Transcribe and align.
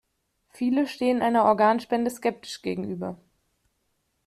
Viele 0.49 0.87
stehen 0.87 1.21
einer 1.21 1.43
Organspende 1.43 2.09
skeptisch 2.09 2.63
gegenüber. 2.63 3.19